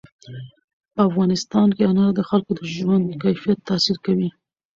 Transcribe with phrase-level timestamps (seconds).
[0.93, 4.29] په افغانستان کې انار د خلکو د ژوند کیفیت تاثیر کوي.